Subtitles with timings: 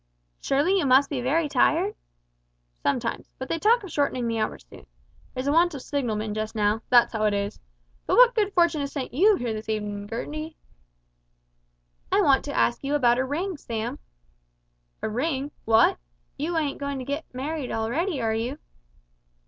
[0.39, 1.93] "Surely you must be very tired?"
[2.81, 4.87] "Sometimes, but they talk of shortening the hours soon.
[5.35, 7.59] There's a want of signalmen just now, that's how it is.
[8.07, 10.57] But what good fortune has sent you here this evenin', Gertie?"
[12.11, 13.99] "I want to ask you about a ring, Sam."
[15.03, 15.51] "A ring!
[15.65, 15.99] What!
[16.35, 18.57] you ain't goin' to get married already, are you?"